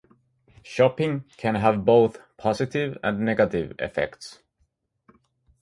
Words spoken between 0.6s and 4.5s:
Shopping can have both positive and negative effects.